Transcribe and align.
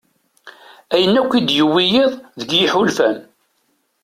Ayen 0.93 1.19
akk 1.21 1.31
i 1.39 1.41
d-yewwi 1.47 1.83
yiḍ 1.93 2.11
deg 2.39 2.49
yiḥulfan. 2.53 3.17